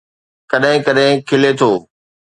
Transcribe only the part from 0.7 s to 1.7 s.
ڪڏهن کلي